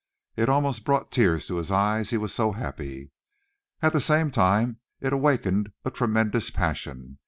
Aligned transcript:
It 0.35 0.49
almost 0.49 0.83
brought 0.83 1.11
tears 1.11 1.45
to 1.45 1.57
his 1.57 1.71
eyes, 1.71 2.09
he 2.09 2.17
was 2.17 2.33
so 2.33 2.53
happy. 2.53 3.11
At 3.83 3.93
the 3.93 3.99
same 3.99 4.31
time 4.31 4.79
it 4.99 5.13
awakened 5.13 5.73
a 5.85 5.91
tremendous 5.91 6.49
passion. 6.49 7.19